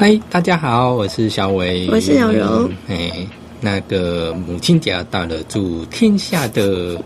[0.00, 2.66] 嗨，大家好，我是小伟，我是小柔。
[2.88, 3.12] 哎，
[3.60, 6.98] 那个母亲节要到了，祝天下的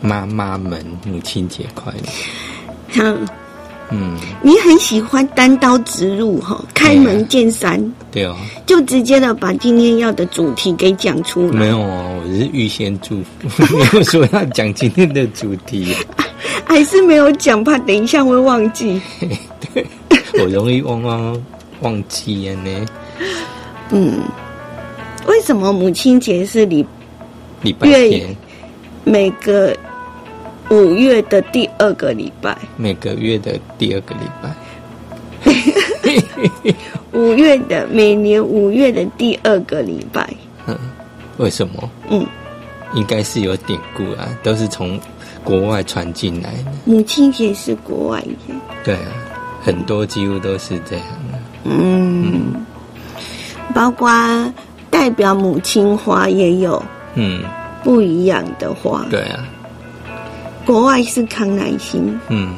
[0.00, 3.04] 妈妈们母亲节快乐。
[3.04, 3.18] 好，
[3.90, 7.78] 嗯，你很喜欢单刀直入哈，开门见山，
[8.10, 8.34] 对哦，
[8.64, 11.52] 就直接的把今天要的主题给讲出来。
[11.52, 15.94] 没有哦，我是预先祝福， 没有说要讲今天的主题，
[16.64, 18.98] 还是没有讲，怕等一下会忘记。
[19.74, 19.86] 对，
[20.40, 21.38] 我容易忘忘
[21.80, 22.86] 忘记了呢。
[23.90, 24.22] 嗯，
[25.26, 26.84] 为什么母亲节是礼
[27.62, 28.36] 礼拜天，
[29.04, 29.76] 每个
[30.70, 32.56] 五月的第二个礼拜？
[32.76, 34.54] 每个月的第二个礼拜。
[37.12, 40.28] 五月的每年五月的第二个礼拜。
[40.66, 40.78] 嗯，
[41.38, 41.90] 为什么？
[42.10, 42.26] 嗯，
[42.94, 45.00] 应该是有典故啊，都是从
[45.42, 46.72] 国外传进来的。
[46.84, 48.54] 母亲节是国外的。
[48.84, 49.12] 对啊，
[49.62, 51.27] 很多几乎都是这样的。
[51.64, 52.54] 嗯，
[53.74, 54.10] 包括
[54.90, 56.82] 代表母亲花也有
[57.14, 57.42] 嗯，
[57.82, 59.04] 不一样的花。
[59.10, 59.44] 对啊，
[60.64, 62.54] 国外是康乃馨，嗯，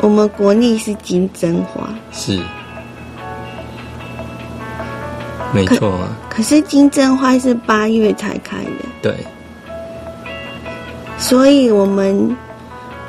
[0.00, 1.88] 我们国内是金针花。
[2.12, 2.40] 是，
[5.52, 9.14] 没错啊，可是金针花是八月才开的，对，
[11.18, 12.36] 所以我们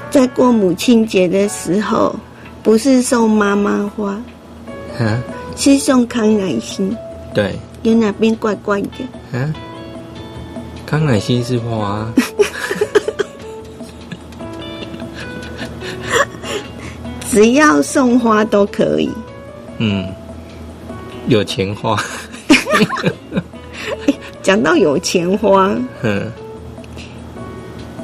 [0.09, 2.15] 在过母亲节的时候，
[2.61, 4.19] 不是送妈妈花，
[4.99, 5.21] 啊，
[5.55, 6.95] 是送康乃馨。
[7.33, 8.87] 对，有哪边怪怪的？
[9.37, 9.53] 啊，
[10.85, 12.07] 康乃馨是花，
[17.31, 19.09] 只要送花都可以。
[19.79, 20.07] 嗯，
[21.27, 21.97] 有钱花，
[24.43, 26.31] 讲到有钱花，嗯，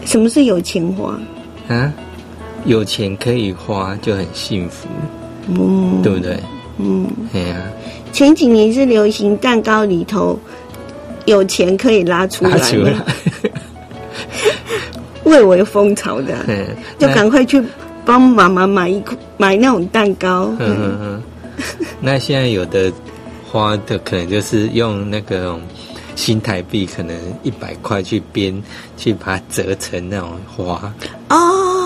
[0.05, 1.19] 什么是有钱花？
[1.67, 1.93] 啊，
[2.65, 4.87] 有钱可以花就很幸福，
[5.47, 6.39] 嗯，对不对？
[6.79, 7.55] 嗯，哎呀、
[8.13, 10.39] 前几年是流行蛋糕里头
[11.25, 13.05] 有钱可以拉出来拿出来吗？，
[15.25, 16.33] 蔚为风潮的
[16.97, 17.61] 就那赶快去
[18.05, 19.03] 帮妈妈买一
[19.37, 20.51] 买那种蛋糕。
[20.59, 21.23] 嗯嗯嗯。
[22.01, 22.91] 那现在有的
[23.45, 25.59] 花的可能就是用那个
[26.15, 28.61] 新台币，可能一百块去编，
[28.97, 30.93] 去把它折成那种花，哦，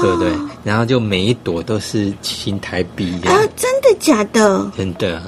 [0.04, 0.32] 对不对？
[0.64, 4.72] 然后就每一朵都是新台币的，啊，真的假的？
[4.78, 5.24] 真的啊，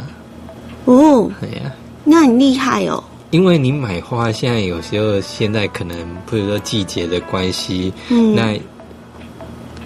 [0.85, 1.71] 哦，哎呀。
[2.03, 3.03] 那很厉害哦。
[3.31, 5.97] 因为你买花，现在有时候现在可能，
[6.29, 8.59] 比如说季节的关系，嗯那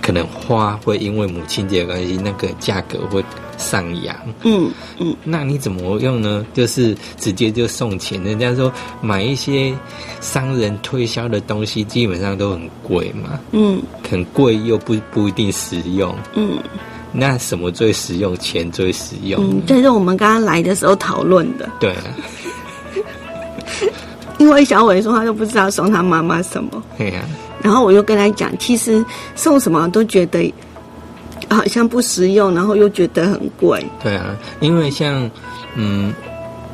[0.10, 3.24] 可能花会因为母亲节的关系，那个价格会
[3.60, 4.16] 上扬。
[4.44, 6.44] 嗯嗯，那你怎么用呢？
[6.52, 8.20] 就是直接就送钱。
[8.24, 9.72] 人家说买一些
[10.20, 16.16] 商人推销的东西，基本上都很贵嘛，嗯很贵又不不一定实用。
[16.34, 16.58] 嗯
[17.12, 18.36] 那什么最实用？
[18.40, 19.40] 钱最实用。
[19.44, 21.70] 嗯，这是我们刚刚来的时候讨论的。
[21.80, 22.04] 对啊，
[24.40, 27.24] 因为小伟说他都不知道送他妈妈什么，对呀、
[27.62, 29.04] 然后我又跟他讲，其实
[29.36, 30.54] 送什么都觉得
[31.50, 33.86] 好像不实用，然后又觉得很贵。
[34.04, 35.30] 对啊，因为像
[35.76, 36.14] 嗯，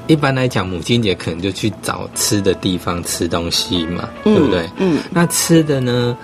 [0.08, 4.70] 一般来讲，母亲节可能就去找吃的地方吃东西嘛，对不对？
[4.78, 6.18] 嗯那吃的呢？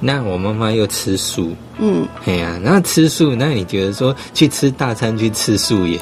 [0.00, 5.98] 那我妈妈又吃素，嗯，哎呀、那吃素，那你觉得说去吃大餐去吃素也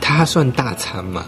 [0.00, 1.24] 它算大餐吗？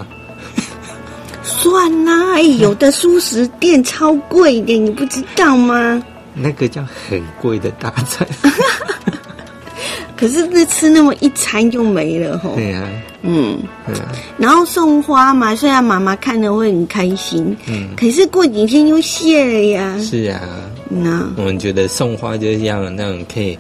[1.43, 6.03] 算啦、哎，有的素食店超贵的，你不知道吗？
[6.35, 8.27] 那个叫很贵的大餐，
[10.17, 12.55] 可是那吃那么一餐就没了吼。
[12.55, 12.83] 对呀、
[13.23, 13.95] 嗯，嗯
[14.39, 19.99] 然后送花嘛，虽然妈妈看了会很开心，嗯，可是过几天就谢了呀。
[20.01, 20.41] 是啊，
[20.89, 23.59] 那我们觉得送花就是要，那种可以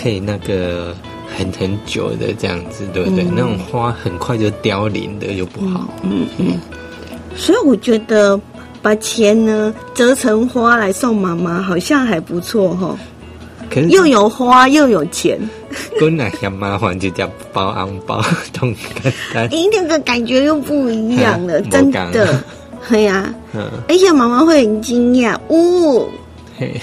[0.00, 0.94] 可以那个
[1.36, 3.24] 很很久的这样子，对不对？
[3.24, 5.92] 嗯那种花很快就凋零的又不好。
[6.04, 6.60] 嗯嗯，
[7.36, 8.40] 所以我觉得
[8.82, 12.96] 把钱呢折成花来送妈妈，好像还不错哈，
[13.70, 15.38] 可是又有花又有钱，
[15.98, 18.22] 跟那嫌麻烦就叫包红包，
[18.52, 19.48] 同简单。
[19.48, 22.44] 诶，那个感觉又不一样了，嗯真的。
[22.88, 26.06] 对呀、嗯，而且妈妈会很惊讶，哦，
[26.58, 26.78] 嘿，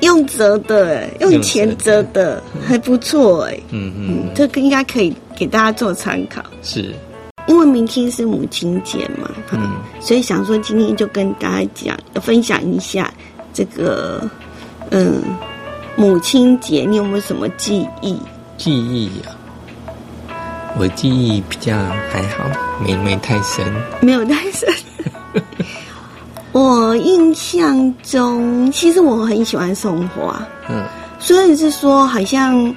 [0.00, 3.58] 用折的，哎用钱折的，还不错哎。
[3.70, 4.06] 嗯嗯。
[4.10, 6.94] 嗯，，这个应该可以给大家做参考，是，
[7.48, 9.28] 因为明天是母亲节嘛，
[10.00, 13.12] 所以想说今天就跟大家讲，分享一下
[13.52, 14.28] 这个，
[14.90, 15.22] 嗯，
[15.96, 18.16] 母亲节你有没有什么记忆？
[18.58, 19.32] 记忆啊，
[20.78, 21.74] 我记忆比较
[22.10, 22.44] 还好，
[22.84, 23.64] 没没太深。
[24.00, 24.68] 没有太深。
[26.52, 30.84] 我印象中，其实我很喜欢送花，嗯
[31.20, 32.72] 虽然是说好像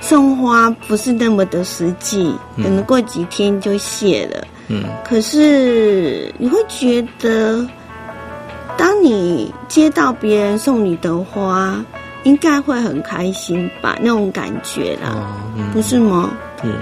[0.00, 4.46] 送花不是那么的实际，可能过几天就谢了。
[4.68, 7.66] 嗯可是你会觉得，
[8.76, 11.84] 当你接到别人送你的花，
[12.22, 13.98] 应该会很开心吧？
[14.00, 15.26] 那种感觉啦，哦
[15.56, 16.30] 嗯不是吗？
[16.62, 16.74] 嗯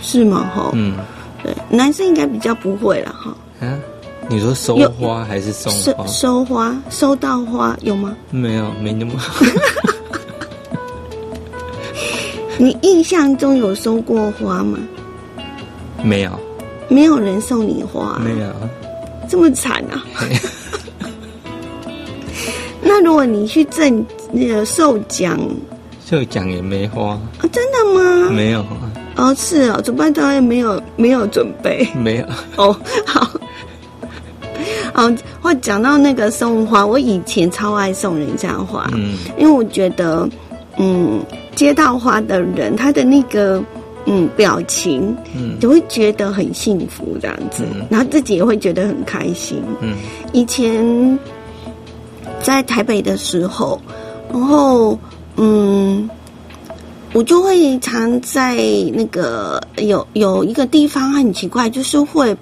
[0.00, 0.48] 是吗？
[0.54, 0.96] 哈、嗯
[1.42, 3.34] 对，男生应该比较不会了哈。
[3.60, 3.76] 啊，
[4.28, 6.06] 你说收花还是送收花？
[6.06, 8.14] 收花，收到花有吗？
[8.30, 9.12] 没有，没那么
[12.58, 14.78] 你印象中有收过花吗？
[16.02, 16.30] 没有
[16.88, 18.48] 没有人送你花，没有。
[19.28, 20.04] 这么惨啊！
[22.80, 25.36] 那如果你去赠那个授奖
[26.04, 27.20] 授奖也没花，啊，
[27.50, 28.30] 真的吗？
[28.30, 32.26] 没有啊，哦，是哦，主办单位没有没有准备没有。
[32.56, 33.28] 哦，好。
[34.94, 35.12] 哦，
[35.42, 40.26] 或讲到那个送花，我以前超爱送人家花，嗯因为我觉得，
[40.78, 41.20] 嗯，
[41.56, 43.60] 接到花的人他的那个
[44.04, 45.58] 嗯表情，嗯。
[45.58, 47.84] 就会觉得很幸福这样子，嗯。
[47.90, 49.60] 然后自己也会觉得很开心。
[49.80, 49.96] 嗯。
[50.32, 51.18] 以前
[52.40, 53.80] 在台北的时候，
[54.30, 54.96] 然后
[55.36, 56.08] 嗯，
[57.12, 58.56] 我就会常在
[58.94, 62.36] 那个有有一个地方很奇怪，就是会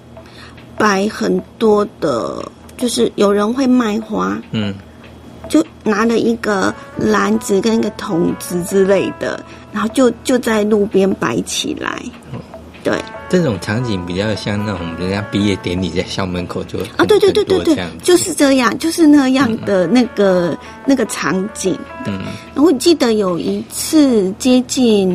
[0.77, 2.43] 摆很多的，
[2.77, 4.73] 就是有人会卖花，嗯
[5.49, 12.01] 就拿了一个篮子跟一个桶子之类的，然后就就在路边摆起来。
[12.83, 20.55] 对这种场景比较像那种人家毕业典礼在校门口就啊，对对对对对就是这样，就是那样的那个、
[20.85, 21.75] 那个场景。
[22.05, 22.19] 嗯
[22.53, 25.09] 然后我记得有一次接近，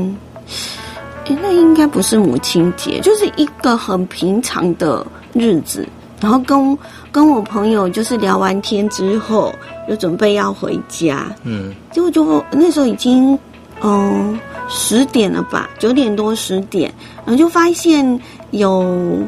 [1.26, 5.86] 诶那应该不是母亲节，就是一个很平常的日子。
[6.20, 6.76] 然后跟
[7.12, 9.54] 跟我朋友就是聊完天之后，
[9.90, 11.74] 就准备要回家，嗯。
[11.90, 13.36] 结果就那时候已经
[13.82, 14.38] 嗯
[14.68, 16.94] 十点了吧，九点多十点，
[17.24, 18.20] 然后就发现
[18.52, 19.18] 有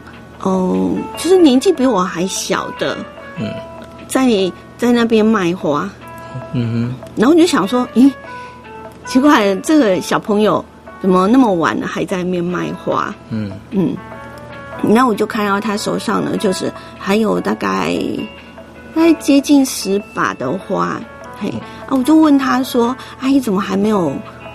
[0.44, 2.96] 嗯就是年纪比我还小的
[3.40, 3.52] 嗯。
[4.06, 4.28] 在
[4.78, 5.90] 在那边卖花，
[6.52, 6.94] 嗯哼。
[7.16, 8.08] 然后我就想说，咦，
[9.04, 10.64] 奇怪了，这个小朋友
[11.00, 13.12] 怎么那么晚了还在那边卖花？
[13.30, 13.50] 嗯。
[13.72, 13.96] 嗯，
[14.88, 17.96] 然后我就看到他手上呢，就是还有大概
[18.94, 21.00] 大概接近十把的花，
[21.38, 21.48] 嘿，
[21.86, 24.12] 啊，我就问他说，阿姨怎么还没有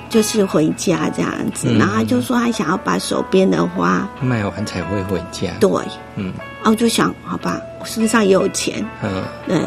[0.09, 1.67] 就是回家这样子？
[1.69, 1.77] 嗯。
[1.77, 5.49] 然后他就说他想要把手边的花，卖完才会回家。
[5.59, 5.69] 对，
[6.15, 6.33] 嗯。
[6.63, 9.23] 我就想，好吧，我身上也有钱，嗯。
[9.47, 9.57] 对，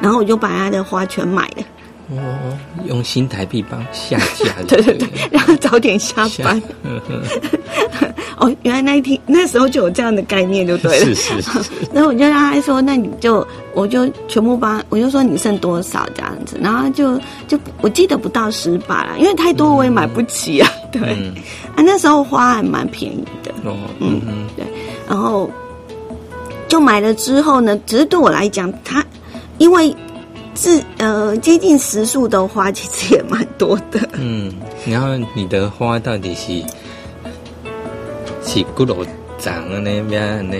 [0.00, 1.62] 然后我就把他的花全买了，
[2.10, 6.62] 哦，用新台币帮下架对对 对，让他早点下下班。
[8.40, 11.06] 哦，原来那一天那时候就有这样的概念，就对了。
[11.06, 11.60] 是是是，
[11.92, 20.70] 然后 我就让他说，那你就我就全部帮，我就说你剩多少这样子，然后就就我记得不到十把啦，因为太多我也买不起啊。
[20.90, 21.34] 对，嗯
[21.76, 24.64] 啊那时候花还蛮便宜的，哦嗯哼对，
[25.08, 25.50] 然后
[26.66, 29.04] 就买了之后呢，只是对我来讲，它
[29.58, 29.94] 因为
[30.54, 34.00] 是呃接近十束的花，其实也蛮多的。
[34.14, 34.52] 嗯，
[34.86, 36.52] 然后你的花到底是
[38.48, 39.04] 是骨头
[39.38, 40.56] 长的呢，边呢，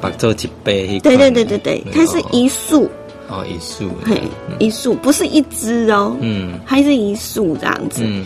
[0.00, 0.98] 把做一杯？
[0.98, 2.90] 对对对对对，它是一束，
[3.28, 4.20] 哦一束，嘿，
[4.58, 6.58] 一束不是一支哦，嗯。
[6.66, 8.02] 它是一束这样子。
[8.04, 8.24] 嗯。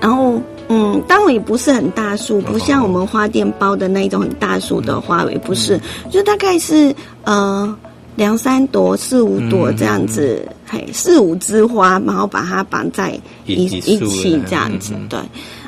[0.00, 7.76] 然后，嗯，当然也不是很大束，不像我们花店包的那种很大束的花，也不是，就大概是呃
[8.14, 13.10] 两三朵、四五朵这样子，嘿，四五枝花，然后把它绑在
[13.44, 15.18] 一一一起的这样子对。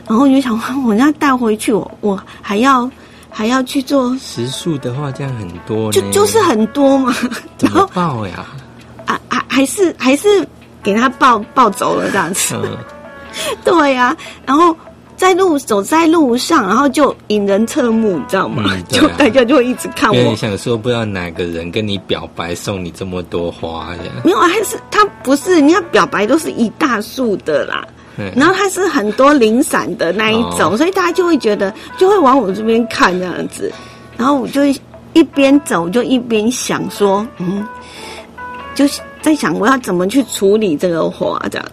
[0.07, 2.91] 然后我就想，我要带回去，我我还要
[3.31, 7.15] 还要去做，十束的话这样很多，就就是很多嘛，
[7.59, 8.47] 怎么然后抱呀？
[9.07, 10.47] 啊啊还是还是
[10.83, 12.55] 给他抱抱走了这样子。
[12.63, 12.77] 嗯
[13.65, 14.77] 对呀、然后
[15.17, 18.63] 在路走在路上，然后就引人侧目，你知道吗？
[18.67, 20.37] 嗯 啊就大家就会一直看我。
[20.37, 27.95] 想说，不知道哪个人跟你表白，送你这么多花这样，没有，还是他不是，人家表白都是一大束的啦，嗯
[28.37, 30.77] 然后它是很多零散的那一种，哦。
[30.77, 33.73] 所以大家就会觉得就会往我这边看这样子，
[34.17, 34.63] 然后我就
[35.13, 37.67] 一边走就一边想说，嗯，
[38.75, 41.67] 就是在想我要怎么去处理这个花这样。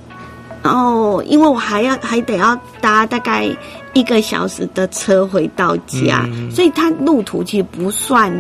[0.64, 3.50] 然后，因为我还要还得要搭大概
[3.94, 6.52] 一个小时的车回到家，嗯。
[6.52, 8.32] 所以它路途其实不算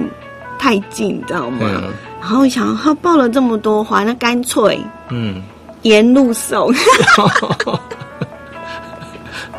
[0.60, 1.60] 太近，你知道吗？
[1.62, 1.84] 嗯
[2.22, 4.80] 然后我想，他抱了这么多花，那干脆
[5.10, 5.42] 嗯，
[5.82, 6.72] 沿路送，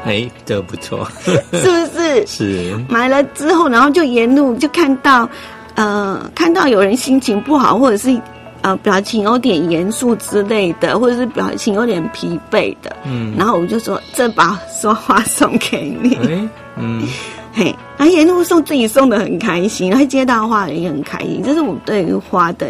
[0.04, 1.56] 哎，这不错，是不
[1.98, 2.26] 是？
[2.26, 5.28] 是，买了之后，然后就沿路就看到，
[5.74, 8.16] 呃，看到有人心情不好，或者是
[8.62, 17.02] 呃表情有点严肃之类的，或者是表情有点疲惫的，嗯，然后我就说这把说花送给你，哎，嗯，
[17.54, 22.66] 嘿，然后沿路送自己送的很开心，然后接到花也很开心，这是我对于花的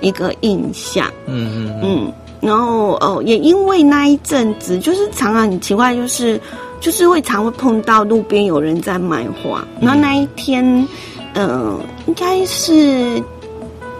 [0.00, 1.06] 一个印象。
[1.26, 6.40] 嗯嗯嗯，嗯，然后哦，也因为那一阵子，就是常常很奇怪，就是
[6.80, 10.88] 就是会常会碰到路边有人在卖花，然后那一天，
[11.34, 13.22] 呃，应该是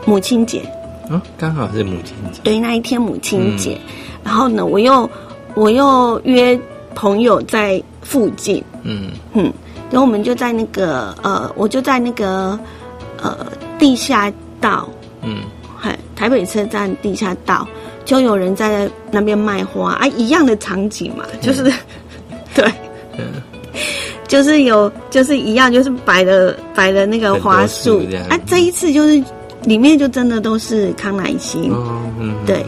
[0.07, 0.63] 母亲节，
[1.11, 3.79] 嗯，刚好是母亲节，对，那一天母亲节，
[4.25, 5.09] 然后呢，我又
[5.55, 6.59] 我又约
[6.95, 9.11] 朋友在附近，嗯。
[9.35, 9.53] 嗯，
[9.91, 12.59] 然后我们就在那个呃，我就在那个
[13.23, 13.47] 呃
[13.79, 14.89] 地下道，
[15.23, 15.43] 嗯。
[15.83, 17.67] 嘿，台北车站地下道，
[18.05, 19.93] 就有人在那边卖花。
[19.93, 21.73] 啊，一样的场景嘛，就是、
[22.62, 22.73] 对，
[23.19, 23.25] 嗯，
[24.29, 27.99] 就是有就是一样，就是摆的摆的那个花束。
[28.29, 29.23] 啊，这一次就是
[29.64, 32.64] 里面就真的都是康乃馨，哦，嗯，对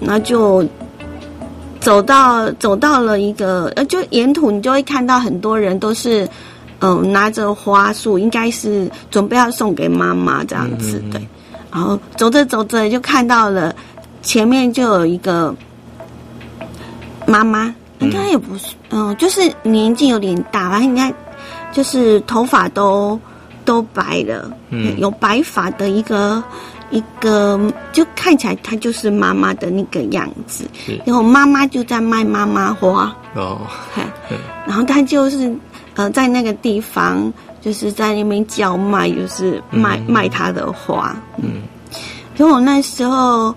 [0.00, 0.66] 然后就
[1.80, 6.28] 走到走到了一个呃，就沿途你就会看到很多人都是。
[6.84, 11.10] 嗯，拿着花束，应该是准备要送给妈妈这样子，嗯嗯嗯。
[11.12, 11.28] 对。
[11.70, 13.72] 然后走着走着就看到了
[14.20, 15.54] 前面就有一个
[17.24, 21.12] 妈妈，应该也不是，嗯，就是年纪有点大，反正应该
[21.72, 23.18] 就是头发都
[23.64, 24.98] 都白了，嗯。
[24.98, 26.42] 有白发的一个
[26.90, 27.58] 一个，
[27.92, 30.64] 就看起来她就是妈妈的那个样子。
[31.06, 33.60] 然后妈妈就在卖妈妈花，哦，
[34.66, 35.54] 然后她就是
[35.94, 40.12] 呃在那个地方就是在那边叫卖，就是卖、嗯。
[40.12, 41.62] 卖她的花，嗯。
[42.38, 43.54] 因为我那时候，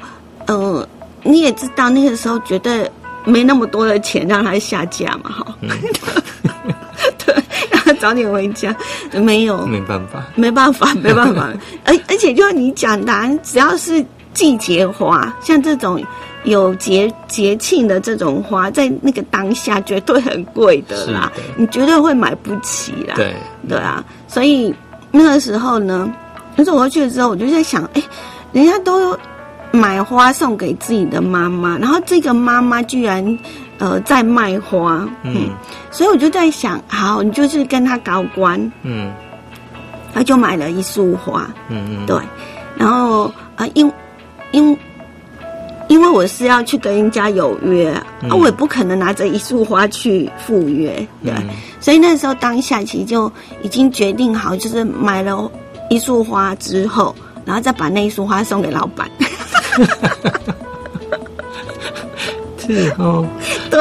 [0.47, 0.87] 呃，
[1.23, 2.91] 你也知道，那个时候绝对
[3.25, 5.58] 没那么多的钱让他下架嘛，哈。
[5.62, 5.70] 嗯。
[7.25, 7.36] 对，
[7.70, 8.75] 让他早点回家，
[9.12, 11.50] 没有，没办法，没办法，没办法。
[11.84, 14.03] 而而且就是你讲的啊，只要是
[14.34, 16.01] 季节花，像这种
[16.46, 21.32] 有节节庆的这种花，在那个当下绝对很贵的啦。
[21.36, 23.15] 的，你绝对会买不起啦。
[23.15, 23.36] 对，
[23.67, 24.74] 对啊，所以
[25.12, 26.12] 那个时候呢，
[26.55, 28.01] 那时候我回去了之后，我就在想，哎，
[28.51, 29.17] 人家都
[29.75, 33.38] 买花送给自己的妈妈，然后这个妈妈居然
[33.77, 35.50] 呃在卖花，嗯。
[35.91, 39.12] 所以我就在想，好，你就是跟他搞关，嗯。
[40.13, 42.17] 他就买了一束花，嗯嗯，对，
[42.77, 43.91] 然后呃，因
[44.51, 44.77] 因
[45.89, 48.29] 因为我是要去跟人家有约、嗯。
[48.29, 51.50] 啊，我也不可能拿着一束花去赴约，对，嗯。
[51.82, 53.29] 所以那时候当下其实就
[53.62, 55.51] 已经决定好，就是买了
[55.89, 57.13] 一束花之后，
[57.44, 59.10] 然后再把那一束花送给老板。
[62.65, 63.24] 是哦，
[63.70, 63.79] 对，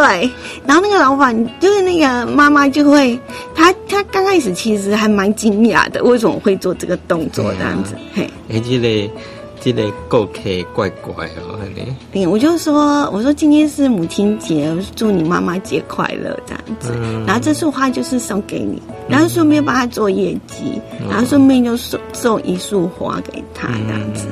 [0.67, 3.19] 然后那个老板就是那个妈妈就会，
[3.55, 7.95] 她她刚开始其实还蛮惊讶的，为什么会做这个动作这样子？
[8.15, 9.11] 嘿，哎，这个
[9.59, 10.41] 这个顾客
[10.75, 16.93] 怪怪哦， 安尼，嗯，我就说，我说今天是母亲节，祝你妈妈节快乐这样子。
[16.95, 24.27] 嗯然后这束花就是送给你，然后顺便帮他做业绩，嗯然后顺便就送送一束花给他这样子。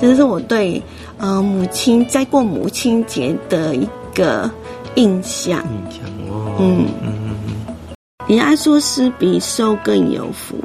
[0.00, 0.82] 这是我对
[1.18, 4.50] 呃母亲在过母亲节的一个
[4.96, 5.64] 印象。
[5.64, 6.86] 印象哦，嗯。
[7.02, 7.34] 嗯嗯
[8.26, 10.56] 人家说施比受更有福，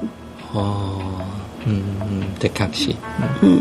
[0.53, 1.00] 嗯，哦，
[1.65, 3.27] 嗯嗯，的确是，嗯。
[3.41, 3.59] 嗯，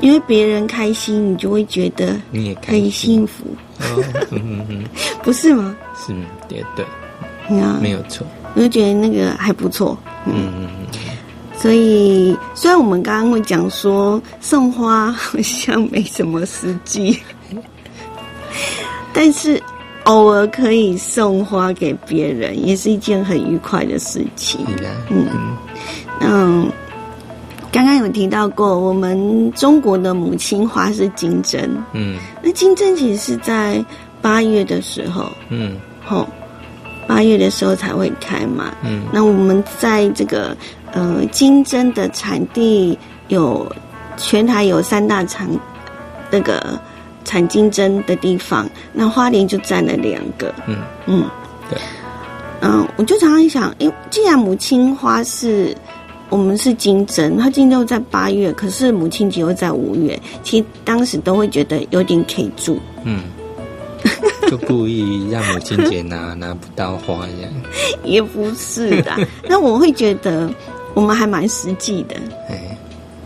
[0.00, 3.44] 因为别人开心，你就会觉得你也开很心，幸福，
[3.80, 4.84] 哦，嗯嗯嗯，
[5.22, 5.74] 不是吗？
[5.96, 6.12] 是
[6.48, 6.84] 对对，
[7.48, 9.96] 你看，没有错，我就觉得那个还不错。
[10.26, 10.86] 嗯嗯嗯，
[11.60, 17.18] 所以，虽然我们刚刚会讲说送花好像没什么实际，
[19.12, 19.60] 但是
[20.04, 24.64] 偶尔可以送花给别人，也是一件很愉快的事情。
[25.10, 25.26] 嗯。
[26.20, 26.70] 嗯，
[27.70, 32.16] 刚刚有提到过，我们中国的母亲花是金针，嗯。
[32.42, 33.84] 那金针其实是在
[34.22, 35.76] 八月的时候，嗯。
[36.04, 36.26] 吼，
[37.06, 38.72] 八月的时候才会开嘛。
[38.82, 39.02] 嗯。
[39.12, 40.56] 那我们在这个
[40.92, 43.70] 呃金针的产地有
[44.16, 45.48] 全台有三大产
[46.30, 46.78] 那个
[47.24, 50.52] 产金针的地方，那花莲就占了两个。
[50.66, 50.76] 嗯。
[51.06, 51.24] 嗯，
[51.70, 51.78] 对，
[52.60, 55.74] 嗯，我就常常想，因为既然母亲花是
[56.28, 62.78] 我们是金针，它金针在八月，可是母亲节又在五月，其实当时都会觉得有点 K 住。
[63.04, 63.22] 嗯，
[64.50, 67.50] 就故意让母亲节拿拿不到花一样，
[68.04, 69.16] 也不是的，
[69.48, 70.50] 那我会觉得
[70.98, 72.16] 我们还蛮实际的，
[72.48, 72.76] 哎，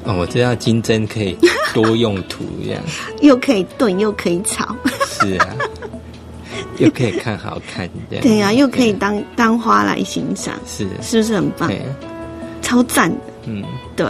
[0.05, 1.35] 哦，我知道金针可以
[1.73, 2.83] 多用途这样，
[3.23, 4.77] 又可以炖，又可以炒，
[5.09, 5.57] 是啊，
[6.77, 10.87] 又可以看好看这样，对呀、又可以当当花来欣赏，是。
[11.01, 11.67] 是不是很棒？
[11.71, 11.81] 对，
[12.61, 13.65] 超赞的，嗯。
[13.97, 14.07] 对。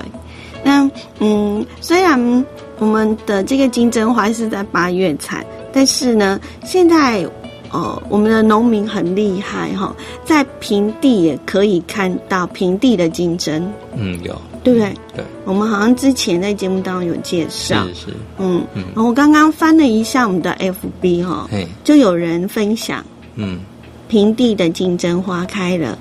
[0.64, 0.90] 那
[1.20, 2.44] 嗯，虽然
[2.80, 7.24] 我们的这个金针花是在八月采，但是呢，现在
[7.72, 14.94] 呃，我们的农民很厉害哈，在平地也可以看到平地的竞争，嗯，有，对不对？
[15.16, 18.06] 对，我们好像之前在节目当中有介绍，是是，
[18.38, 18.84] 嗯嗯。
[18.94, 23.04] 然后我刚刚翻了一下我们的 FB 哈，嘿，就有人分享
[23.36, 23.58] 嗯，
[24.06, 25.98] 平地的竞争花开了。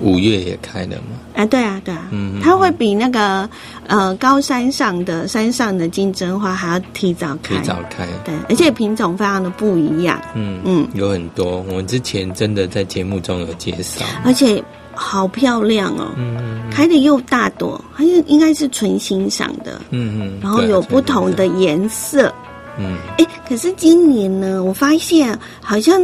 [0.00, 3.48] 五月也开了嘛，啊，对啊，对啊，嗯嗯它会比那个
[3.86, 10.88] 呃高山上的山上的金针花还要提早开，提早开，对，而且品种非常的不一样，嗯嗯。
[10.94, 14.62] 有很多，我们之前真的在节目中有介绍，而且
[14.94, 22.32] 好漂亮哦，嗯开的又大朵，它是应该是纯欣赏的，嗯嗯，然后有不同，的颜色，
[22.78, 26.00] 嗯，哎，可是今年呢，我发现好像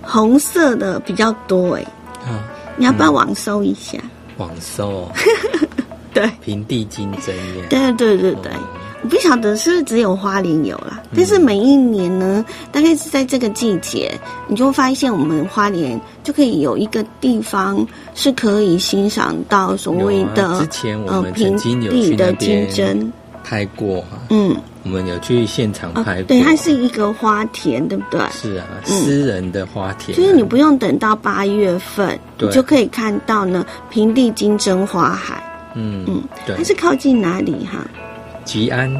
[0.00, 2.01] 红色的比较多，哎，啊，
[2.76, 3.98] 你要不要网搜一下？
[4.38, 5.10] 网搜？
[6.14, 8.52] 对，平地金针呀，对对对对。
[8.52, 8.58] 哦。
[9.02, 23.12] 我不晓得是不是只有花莲有啦，但是每一年呢，大概是在这个季节，你就会发现我们花莲就可以有一个地方是可以欣赏到所谓的、啊之前我们呃平曾经有地的去那边金针，
[23.42, 28.20] 拍过啊，嗯，我们有去现场哦拍过，对，它是一个花田，对不对？
[28.30, 35.42] 是啊，私人的花田啊，就是你不用等到八月份，你就可以看到呢平地金针花海。
[35.74, 36.56] 嗯嗯，对。
[36.56, 37.78] 它，是靠近哪里哈？
[38.44, 38.90] 吉安，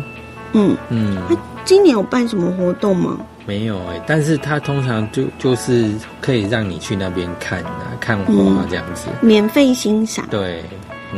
[0.53, 3.19] 嗯，嗯，它今年有办什么活动吗？
[3.45, 8.65] 没有哎、但是它通常就就是可以让你去那边看啊，看花嗯。
[8.71, 10.63] 这样子，免费欣赏，对，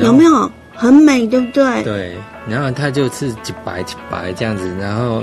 [0.00, 1.83] 有没有很美，对不对？
[1.85, 2.16] 对，
[2.49, 5.23] 然后它就是几白几白这样子，然后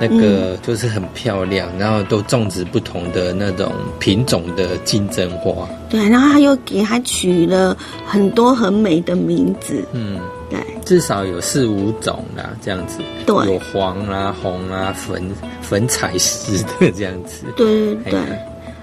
[0.00, 7.76] 那个就是很漂亮，然后都种植不同的那种品种的金针花，对，然后他又给它取了
[8.06, 10.18] 很多很美的名字，嗯，
[10.50, 10.58] 对。
[10.84, 13.34] 至少有四五种啦，这样子，对。
[13.46, 15.22] 有黄啊、红啊、粉
[15.60, 18.20] 粉彩石的这样子，对对对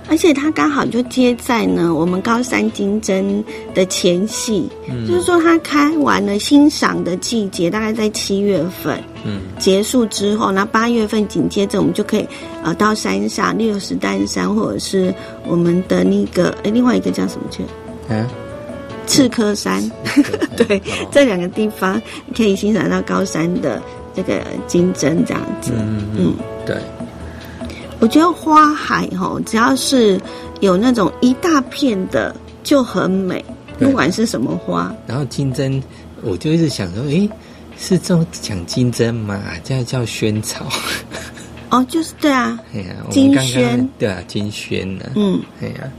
[0.09, 5.07] 而且它刚好就接在呢我们高山金针的前戏，嗯。
[5.07, 9.41] 就是说它开完了欣赏的季节，大概在七月份嗯。
[9.57, 12.27] 结束之后，那八月份紧接着我们就可以
[12.63, 15.13] 呃到山上，例如石丹山或者是
[15.47, 17.63] 我们的那个诶另外一个叫什么去？
[18.13, 18.27] 啊，
[19.07, 19.81] 赤科山，
[20.57, 22.01] 对哦，这两个地方
[22.35, 23.81] 可以欣赏到高山的
[24.13, 25.71] 这个金针这样子。
[25.75, 26.33] 嗯嗯，
[26.65, 26.75] 对，
[28.03, 30.19] 我觉得花海哈，只要是
[30.59, 33.43] 有那种一大片的就很美，
[33.79, 34.93] 不管是什么花。
[35.07, 35.81] 然后金针，
[36.21, 37.29] 我就一直想说，诶，
[37.77, 39.41] 是这种讲金针吗？
[39.63, 40.65] 这样叫萱草。
[41.71, 43.89] 哦，就是对啊，哎呀，金萱。
[43.97, 45.89] 对啊，金萱呢、嗯，哎呀，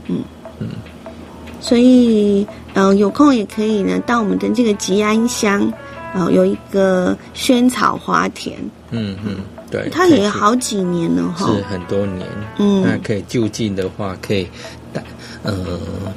[1.59, 5.73] 所以呃有空也可以呢到我们的这个吉安乡，
[6.13, 8.55] 呃有一个萱草花田，
[8.91, 9.37] 嗯嗯，
[9.83, 11.47] 对，它也好几年了哈。
[11.47, 12.83] 是很多年，嗯。
[12.83, 14.47] 那可以就近的话，可以
[14.93, 15.03] 带
[15.43, 15.53] 呃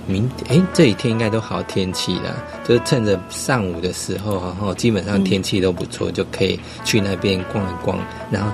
[0.07, 2.35] 明哎这几天应该都好天气啦，
[2.67, 7.99] 就是趁着上午的时候，然后基本上天气都不错，就可以去那边逛一逛，
[8.31, 8.51] 然后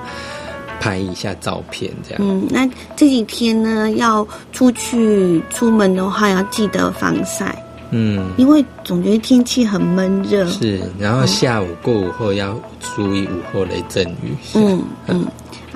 [0.81, 2.21] 拍一下照片这样。
[2.23, 7.64] 嗯，那这几天呢，要出去出门的话，要记得防晒，
[7.97, 10.45] 嗯，因为总觉得天气很闷热。
[10.49, 14.35] 是，然后下午过午后要注意午后雷阵雨。
[14.55, 15.25] 嗯嗯，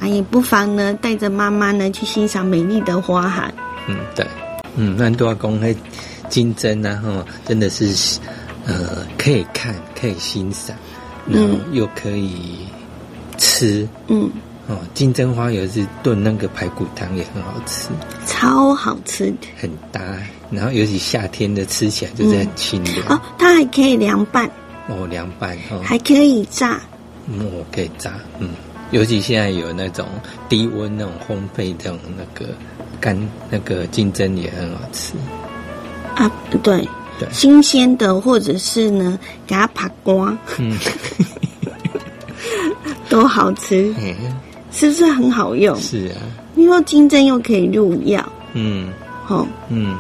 [0.01, 3.55] 啊，也不妨呢，带着妈妈呢去欣赏美丽的花海。
[3.87, 4.27] 嗯，对，
[4.75, 5.73] 嗯，那多公开
[6.29, 8.19] 金针啊，哈，真的是
[8.67, 10.77] 呃可以看，可以欣赏，
[11.29, 12.67] 然后又可以
[13.37, 13.89] 吃。
[14.09, 14.29] 嗯，
[14.67, 17.91] 哦，金针花有一次炖那个排骨汤也很好吃，
[18.27, 20.01] 超好吃的很搭。
[20.51, 23.07] 然后尤其夏天的吃起来就是很清凉。
[23.09, 24.51] 哦，它还可以凉拌，
[24.89, 26.81] 哦，凉拌哦，还可以炸。
[27.27, 28.15] 嗯，我可以炸。
[28.39, 28.51] 嗯，
[28.91, 30.07] 尤其现在有那种
[30.49, 32.51] 低温那种烘焙这种那个
[33.01, 33.17] 干
[33.51, 35.13] 那个金针也很好吃。
[36.15, 36.31] 啊，
[36.63, 37.29] 对，对。
[37.31, 40.77] 新鲜的或者是呢，给它扒光，嗯，
[43.09, 44.17] 都好吃，嘿。
[44.71, 45.75] 是不是很好用？
[45.81, 46.21] 是啊，
[46.55, 48.91] 因为金针又可以入药，嗯。
[49.29, 49.95] 哦、嗯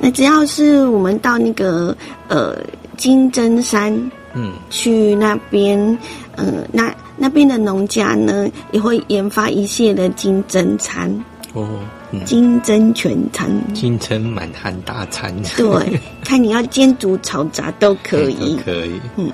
[0.00, 1.96] 那只要是我们到那个
[2.28, 2.56] 呃
[2.96, 3.92] 金针山
[4.34, 5.98] 嗯，去那边，
[6.36, 11.10] 呃，那那边的农家呢也会研发一系列的金针餐、
[11.54, 11.66] 哦，
[12.12, 13.50] 嗯，金针全餐。
[13.74, 18.62] 金针满汉大餐，对， 看你要煎煮炒炸都可以 都。
[18.64, 19.00] 可以。
[19.16, 19.32] 嗯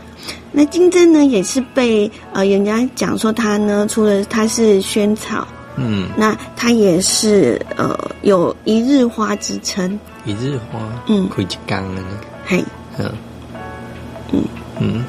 [0.56, 9.98] 那金针呢，也是被呃人家讲说它呢，除了它是萱草，嗯，那它也是呃有一日花之称。
[10.24, 11.28] 一日花，嗯。
[11.28, 12.02] 开一缸啊，
[12.46, 12.64] 嘿，
[12.98, 13.12] 嗯。
[14.32, 14.42] 嗯。
[14.80, 15.04] 嗯，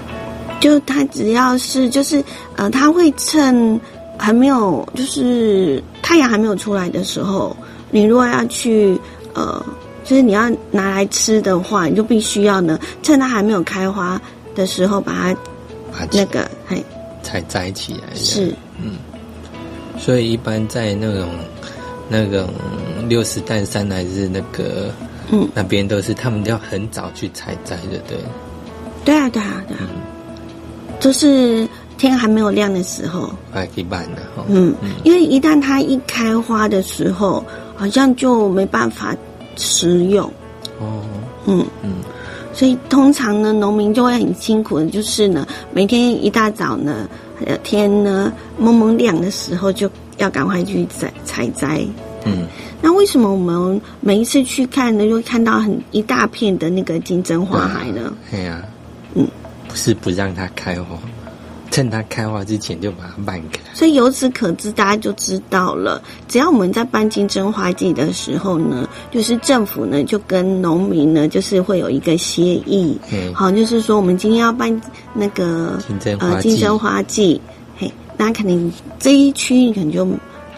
[0.60, 2.24] 就它只要是就是
[2.56, 3.80] 呃，它会趁
[4.18, 7.56] 还没有就是太阳还没有出来的时候，
[7.92, 9.00] 你如果要去
[9.34, 9.64] 呃，
[10.04, 14.20] 就是你要拿来吃的话，你就必须要呢，趁它还没有开花
[14.56, 15.34] 的时候把它
[15.92, 16.84] 把那个嘿。
[17.24, 18.16] 才摘起来。
[18.16, 18.54] 是，
[19.98, 21.30] 所以一般在那种
[22.10, 22.48] 那种
[23.08, 24.92] 六十担山还是那个
[25.32, 28.18] 嗯，那边都是他们要很早去采摘的，对。
[29.04, 29.88] 对啊对啊对啊，
[31.00, 34.44] 就是天还没有亮的时候，还可以办的哈。
[34.48, 37.44] 嗯，因为一旦它一开花的时候，
[37.76, 39.16] 好像就没办法
[39.58, 40.26] 食用，
[40.80, 41.02] 哦，
[41.46, 41.66] 嗯。
[41.84, 41.94] 嗯，
[42.56, 47.08] 所以通常呢，农民就会很辛苦的，就是呢，每天一大早呢，
[47.46, 51.86] 呃，天呢蒙蒙亮的时候，就要赶快去采采摘。
[52.24, 52.48] 嗯，
[52.82, 58.16] 那为什么我们每一次去看呢，就会看到很一大片的那个金针花海呢？
[58.32, 58.64] 哎呀，
[59.16, 59.28] 嗯，
[59.68, 60.98] 不是不让它开花，
[61.76, 63.60] 趁它开花之前就把它办开。
[63.74, 74.82] 所以由此可知，大家就知道了，只要我们在办金针花季的时候呢，就是政府呢就跟农民呢就是会有一个协议，嗯好，就是说我们今天要办
[75.14, 77.42] 那个金针花金针花季，
[77.78, 80.08] 嘿，那肯定这一区你可能就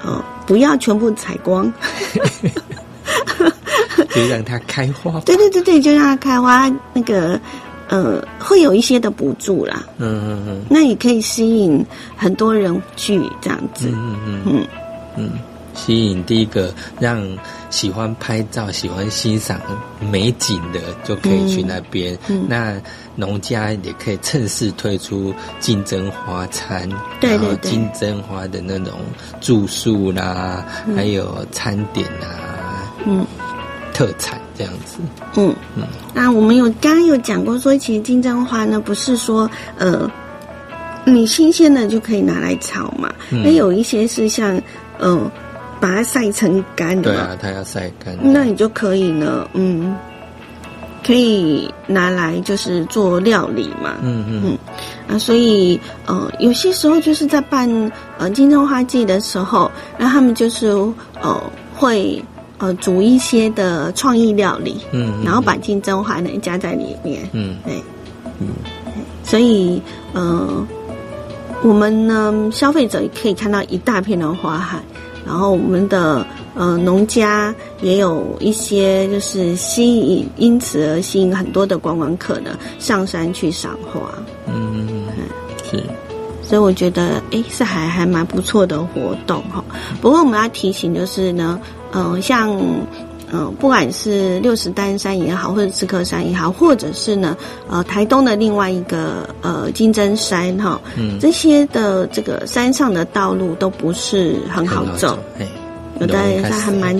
[0.06, 1.74] 呃不要全部采光，
[4.14, 5.20] 就让它开花。
[5.26, 7.42] 对对对对，就让它开花，那个
[7.90, 10.66] 呃会有一些的补助啦，嗯嗯嗯。
[10.70, 14.68] 那也可以吸引很多人去这样子，嗯嗯嗯。
[15.16, 15.32] 嗯，
[15.74, 17.26] 吸引第一个让
[17.70, 19.60] 喜欢拍照、喜欢欣赏
[20.12, 22.18] 美景的就可以去那边。
[22.28, 22.80] 嗯那
[23.16, 26.88] 农家也可以趁势推出金针花餐，
[27.20, 27.72] 对然后对对。
[27.72, 28.94] 金针花的那种
[29.42, 30.64] 住宿啦，
[30.96, 33.26] 还有餐点啊，嗯。
[33.92, 34.98] 特产这样子。
[35.36, 35.54] 嗯，
[36.14, 40.10] 那我们有刚刚有讲过说，其实金针花呢，不是说呃，
[41.06, 43.44] 你新鲜的就可以拿来炒嘛，嗯。
[43.44, 44.60] 那、有一些是像
[44.98, 45.32] 呃，
[45.80, 48.18] 把它晒成干对啊，它要晒干。
[48.20, 49.96] 那你就可以呢，嗯，
[51.06, 54.42] 可以拿来就是做料理嘛，嗯嗯。
[54.44, 54.58] 嗯。
[55.08, 57.70] 啊，所以呃，有些时候就是在办
[58.18, 60.68] 呃金针花季的时候，那他们就是
[61.22, 61.42] 呃
[61.74, 62.22] 会
[62.58, 67.82] 呃煮一些的创意料理，嗯嗯然后把金针花呢加在里面，嗯对，
[69.24, 69.82] 所以
[70.14, 70.66] 呃，
[71.64, 74.82] 我们呢消费者也可以看到一大片的花海，
[75.26, 84.02] 然后我们的呃农家也有一些就是吸引，因此而吸引很多的观光客呢上山去赏花。
[84.48, 85.08] 嗯嗯，
[85.70, 85.84] 是。
[86.42, 89.62] 所以我觉得，诶，是还还蛮不错的活动哈。
[90.00, 91.60] 不过我们要提醒就是呢，
[91.98, 92.56] 呃，像
[93.32, 97.36] 呃，不管是六十丹山也好，或者刺客山也好，或者是呢，
[97.68, 101.18] 呃，台东的另外一个呃金针山哈，嗯。
[101.20, 105.48] 这些的这个山上的道路都不是很好走，，哎，
[106.00, 106.14] 有的
[106.48, 106.96] 它还蛮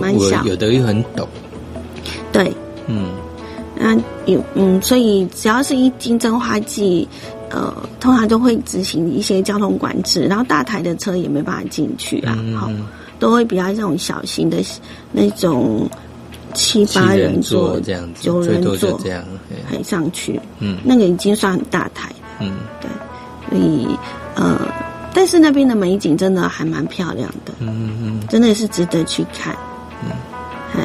[0.00, 0.44] 蛮小。
[0.44, 1.26] 有的又很陡，
[2.30, 2.52] 对，
[2.86, 3.08] 嗯。
[3.74, 7.08] 那有嗯，所以只要是一金针花季，
[7.50, 12.86] 呃，通常都会执行一些交通管制，然后大台的车也没办法进去啊，好、嗯嗯
[13.22, 14.58] 都会比较这种小型的
[15.12, 15.88] 那种
[16.54, 19.24] 七七八人座座、这样子，九人座这样，
[19.70, 20.76] 很上去，嗯。
[20.82, 22.08] 那个已经算很大台。
[22.08, 22.56] 了，嗯
[23.48, 23.86] 所以
[24.34, 24.58] 呃，
[25.14, 29.54] 但是那边的美景真的还蛮漂亮的，嗯嗯真的是值得去看。
[30.02, 30.10] 嗯。
[30.74, 30.84] 哎，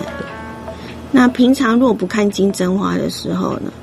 [1.11, 3.73] 那平常如果不看金针花的时候呢，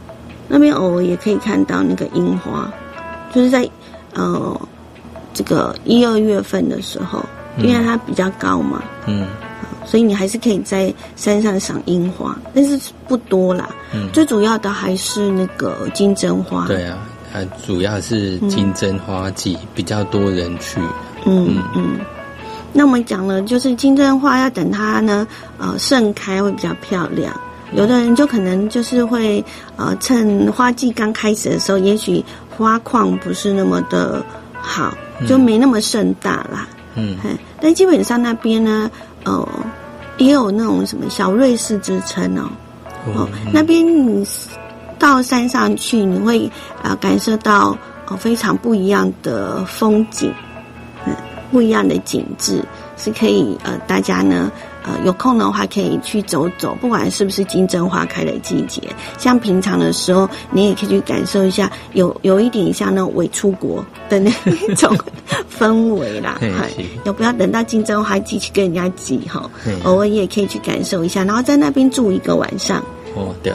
[0.47, 2.73] 那边偶尔也可以看到那个樱花，
[3.35, 3.69] 就是在
[4.13, 4.61] 呃
[5.33, 7.19] 这个一二月份的时候，
[7.59, 9.27] 因为它比较高嘛，嗯
[9.87, 13.69] 所以你还是可以在山上赏樱花，但是不多啦。
[13.93, 16.67] 嗯，最主要的还是那个金针花。
[16.67, 16.99] 对啊，
[17.31, 20.81] 它主要是金针花季比较多人去，
[21.27, 21.99] 嗯嗯。
[22.73, 25.27] 那我们讲了，就是金针花要等它呢，
[25.59, 27.39] 呃，盛开会比较漂亮。
[27.75, 29.45] 有的人就可能就是会，
[29.77, 32.25] 呃，趁花季刚开始的时候，也许
[32.57, 34.97] 花况不是那么的好，
[35.29, 36.67] 就没那么盛大啦。
[36.71, 37.17] 嗯嗯，
[37.61, 38.91] 但基本上那边呢，
[39.25, 39.49] 呃，
[40.19, 42.49] 也有那种什么小瑞士之称哦。
[43.15, 44.27] 哦，那边你
[44.99, 46.51] 到山上去，你会
[46.83, 47.77] 呃感受到
[48.07, 50.33] 呃非常不一样的风景，
[51.07, 51.15] 嗯，
[51.51, 52.65] 不一样的景致，
[52.97, 54.51] 是可以呃大家呢
[54.85, 58.81] 呃有空的话可以去走走，不管是不是金针花开的季节，
[59.19, 64.31] 像平常的时候，你也可以去感受一下，有有一点像那种伪出国的那
[64.77, 64.97] 种
[65.59, 66.51] 氛围啦，嘿
[67.05, 69.49] 要不要等到金针花季去跟人家挤哈，
[69.85, 72.85] 偶尔也可以去感受一下，然后在那边住一个晚上。
[73.17, 73.53] 哦，对，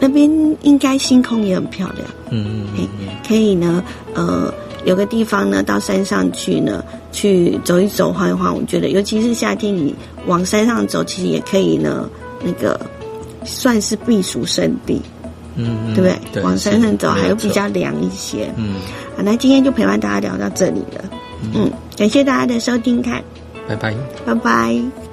[0.00, 0.28] 那边
[0.62, 2.04] 应该星空也很漂亮。
[2.30, 4.52] 嗯嗯嗯可以呢，呃，
[4.84, 8.52] 有个地方呢，到山上去呢，去走一走、晃一晃。
[8.52, 9.94] 我觉得，尤其是夏天，你
[10.26, 12.10] 往山上走，其实也可以呢，
[12.42, 12.80] 那个
[13.44, 15.00] 算是避暑胜地，
[15.54, 16.42] 嗯嗯，对不对？
[16.42, 18.52] 往山上走是还有比较凉一些。
[18.56, 18.74] 嗯，
[19.16, 21.04] 好，那今天就陪伴大家聊到这里了。
[21.54, 23.22] 嗯，感谢大家的收听看，
[23.68, 23.94] 拜拜。
[24.24, 25.09] 拜拜。